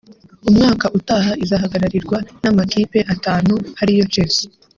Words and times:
umwaka 0.49 0.85
utaha 0.97 1.31
izahagararirwa 1.43 2.17
n’amakipe 2.41 2.99
atanu 3.13 3.53
ariyo 3.81 4.03
Chelsea 4.13 4.47